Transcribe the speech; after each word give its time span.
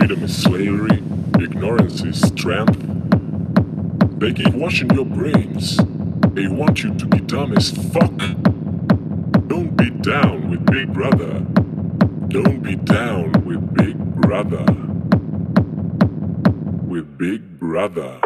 freedom 0.00 0.24
is 0.24 0.42
slavery, 0.42 1.02
ignorance 1.38 2.00
is 2.02 2.18
strength. 2.22 2.80
They 4.18 4.32
keep 4.32 4.54
washing 4.54 4.88
your 4.94 5.04
brains. 5.04 5.76
They 6.32 6.48
want 6.48 6.82
you 6.82 6.94
to 6.94 7.06
be 7.06 7.20
dumb 7.20 7.52
as 7.54 7.70
fuck. 7.70 8.16
Don't 9.48 9.76
be 9.76 9.90
down 9.90 10.48
with 10.48 10.64
Big 10.64 10.90
Brother. 10.94 11.40
Don't 12.28 12.62
be 12.62 12.76
down 12.76 13.32
with 13.44 13.74
Big 13.74 13.98
Brother. 13.98 14.64
With 16.88 17.18
Big 17.18 17.58
Brother. 17.60 18.20